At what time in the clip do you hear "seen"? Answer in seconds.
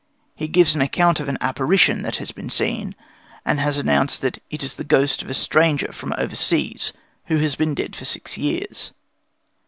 2.49-2.95